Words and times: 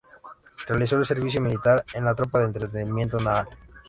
Realizó 0.67 0.97
el 0.97 1.05
servicio 1.05 1.39
militar 1.39 1.85
en 1.93 2.03
la 2.05 2.15
tropa 2.15 2.39
de 2.39 2.45
entretenimiento 2.47 3.19
Nahal. 3.19 3.47